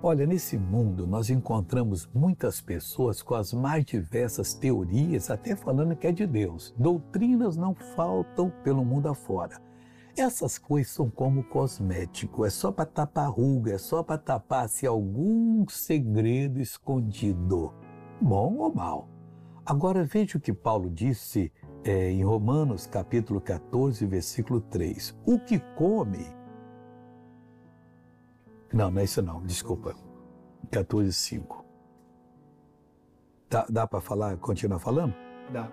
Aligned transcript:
Olha, 0.00 0.24
nesse 0.24 0.56
mundo 0.56 1.08
nós 1.08 1.28
encontramos 1.28 2.08
muitas 2.14 2.60
pessoas 2.60 3.20
com 3.20 3.34
as 3.34 3.52
mais 3.52 3.84
diversas 3.84 4.54
teorias, 4.54 5.28
até 5.28 5.56
falando 5.56 5.96
que 5.96 6.06
é 6.06 6.12
de 6.12 6.24
Deus. 6.24 6.72
Doutrinas 6.78 7.56
não 7.56 7.74
faltam 7.74 8.48
pelo 8.62 8.84
mundo 8.84 9.08
afora. 9.08 9.60
Essas 10.16 10.56
coisas 10.56 10.92
são 10.92 11.10
como 11.10 11.42
cosmético, 11.42 12.44
é 12.44 12.50
só 12.50 12.70
para 12.70 12.86
tapar 12.86 13.28
ruga, 13.28 13.72
é 13.72 13.78
só 13.78 14.00
para 14.02 14.18
tapar 14.18 14.68
se 14.68 14.86
algum 14.86 15.66
segredo 15.68 16.60
escondido, 16.60 17.74
bom 18.20 18.54
ou 18.58 18.72
mal. 18.72 19.08
Agora 19.66 20.04
veja 20.04 20.38
o 20.38 20.40
que 20.40 20.52
Paulo 20.52 20.88
disse 20.88 21.52
é, 21.82 22.10
em 22.10 22.24
Romanos 22.24 22.86
capítulo 22.86 23.40
14, 23.40 24.06
versículo 24.06 24.60
3. 24.60 25.16
O 25.26 25.40
que 25.40 25.58
come 25.76 26.37
não, 28.72 28.90
não 28.90 29.00
é 29.00 29.04
isso 29.04 29.22
não, 29.22 29.42
desculpa. 29.42 29.94
14,5. 30.70 31.64
Dá, 33.48 33.66
dá 33.68 33.86
para 33.86 34.00
falar, 34.00 34.36
continuar 34.36 34.78
falando? 34.78 35.14
Dá. 35.50 35.70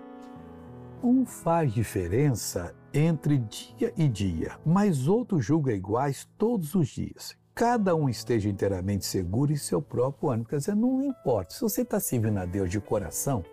Um 1.02 1.26
faz 1.26 1.72
diferença 1.72 2.74
entre 2.94 3.38
dia 3.38 3.92
e 3.96 4.08
dia, 4.08 4.58
mas 4.64 5.06
outro 5.06 5.40
julga 5.40 5.72
iguais 5.72 6.26
todos 6.38 6.74
os 6.74 6.88
dias. 6.88 7.36
Cada 7.54 7.94
um 7.94 8.08
esteja 8.08 8.48
inteiramente 8.48 9.04
seguro 9.04 9.52
em 9.52 9.56
seu 9.56 9.80
próprio 9.82 10.30
ânimo. 10.30 10.48
Quer 10.48 10.58
dizer, 10.58 10.74
não 10.74 11.04
importa. 11.04 11.54
Se 11.54 11.60
você 11.60 11.82
está 11.82 12.00
servindo 12.00 12.38
a 12.38 12.46
Deus 12.46 12.70
de 12.70 12.80
coração, 12.80 13.44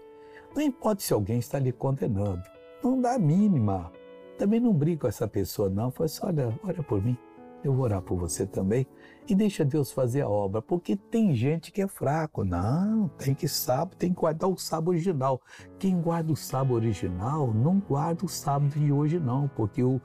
não 0.55 0.61
importa 0.61 1.01
se 1.01 1.13
alguém 1.13 1.39
está 1.39 1.59
lhe 1.59 1.71
condenando. 1.71 2.43
Não 2.83 2.99
dá 2.99 3.15
a 3.15 3.19
mínima. 3.19 3.91
Também 4.37 4.59
não 4.59 4.73
briga 4.73 5.01
com 5.01 5.07
essa 5.07 5.27
pessoa, 5.27 5.69
não. 5.69 5.91
Fala 5.91 6.05
assim, 6.05 6.25
olha, 6.25 6.59
olha 6.63 6.83
por 6.83 7.01
mim 7.01 7.17
eu 7.63 7.73
vou 7.73 7.85
orar 7.85 8.01
por 8.01 8.17
você 8.17 8.45
também 8.45 8.85
e 9.27 9.33
deixa 9.33 9.63
Deus 9.63 9.91
fazer 9.91 10.21
a 10.21 10.29
obra, 10.29 10.61
porque 10.61 10.95
tem 10.95 11.33
gente 11.33 11.71
que 11.71 11.81
é 11.81 11.87
fraco. 11.87 12.43
Não, 12.43 13.07
tem 13.07 13.33
que 13.33 13.47
sábado, 13.47 13.95
tem 13.95 14.13
que 14.13 14.19
guardar 14.19 14.49
o 14.49 14.57
sábado 14.57 14.89
original. 14.89 15.41
Quem 15.79 15.99
guarda 15.99 16.33
o 16.33 16.35
sábado 16.35 16.73
original 16.73 17.53
não 17.53 17.79
guarda 17.79 18.25
o 18.25 18.29
sábado 18.29 18.77
de 18.77 18.91
hoje 18.91 19.19
não, 19.19 19.47
porque 19.47 19.81
o, 19.81 20.01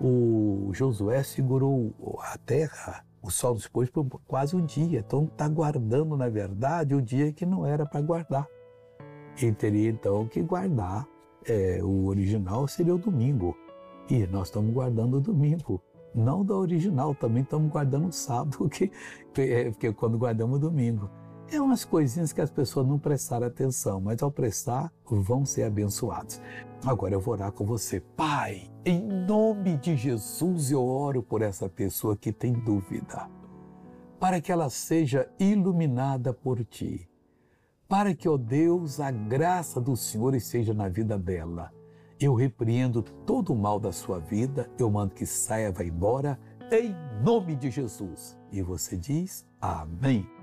o 0.00 0.70
Josué 0.72 1.22
segurou 1.22 1.94
a 2.20 2.36
terra, 2.38 3.04
o 3.22 3.30
sol 3.30 3.54
dos 3.54 3.64
depois 3.64 3.88
por 3.88 4.08
quase 4.26 4.56
um 4.56 4.64
dia. 4.64 4.98
Então 4.98 5.24
está 5.24 5.48
guardando, 5.48 6.16
na 6.16 6.28
verdade, 6.28 6.94
o 6.94 7.02
dia 7.02 7.32
que 7.32 7.46
não 7.46 7.64
era 7.64 7.86
para 7.86 8.00
guardar. 8.00 8.48
Ele 9.40 9.52
teria 9.52 9.90
então 9.90 10.26
que 10.26 10.42
guardar. 10.42 11.06
É, 11.48 11.80
o 11.80 12.06
original 12.06 12.66
seria 12.66 12.94
o 12.94 12.98
domingo. 12.98 13.56
E 14.10 14.26
nós 14.26 14.48
estamos 14.48 14.72
guardando 14.72 15.18
o 15.18 15.20
domingo 15.20 15.80
não 16.16 16.44
da 16.44 16.54
original, 16.54 17.14
também 17.14 17.42
estamos 17.42 17.70
guardando 17.70 18.10
sábado, 18.12 18.56
porque, 18.58 18.90
porque 19.32 19.92
quando 19.92 20.18
guardamos 20.18 20.58
domingo. 20.58 21.10
É 21.48 21.60
umas 21.60 21.84
coisinhas 21.84 22.32
que 22.32 22.40
as 22.40 22.50
pessoas 22.50 22.88
não 22.88 22.98
prestaram 22.98 23.46
atenção, 23.46 24.00
mas 24.00 24.20
ao 24.20 24.32
prestar, 24.32 24.92
vão 25.08 25.44
ser 25.46 25.62
abençoados. 25.62 26.40
Agora 26.84 27.14
eu 27.14 27.20
vou 27.20 27.34
orar 27.34 27.52
com 27.52 27.64
você. 27.64 28.00
Pai, 28.00 28.68
em 28.84 29.00
nome 29.00 29.76
de 29.76 29.96
Jesus, 29.96 30.72
eu 30.72 30.84
oro 30.84 31.22
por 31.22 31.42
essa 31.42 31.68
pessoa 31.68 32.16
que 32.16 32.32
tem 32.32 32.52
dúvida, 32.52 33.30
para 34.18 34.40
que 34.40 34.50
ela 34.50 34.68
seja 34.68 35.28
iluminada 35.38 36.32
por 36.32 36.64
ti, 36.64 37.08
para 37.88 38.12
que, 38.12 38.28
ó 38.28 38.32
oh 38.32 38.38
Deus, 38.38 38.98
a 38.98 39.12
graça 39.12 39.80
do 39.80 39.96
Senhor 39.96 40.34
esteja 40.34 40.74
na 40.74 40.88
vida 40.88 41.16
dela 41.16 41.70
eu 42.20 42.34
repreendo 42.34 43.02
todo 43.02 43.52
o 43.52 43.56
mal 43.56 43.78
da 43.78 43.92
sua 43.92 44.18
vida, 44.18 44.70
eu 44.78 44.90
mando 44.90 45.14
que 45.14 45.26
saia, 45.26 45.70
vá 45.70 45.84
embora, 45.84 46.38
em 46.70 46.94
nome 47.22 47.54
de 47.54 47.70
Jesus. 47.70 48.36
E 48.50 48.62
você 48.62 48.96
diz: 48.96 49.46
Amém. 49.60 50.35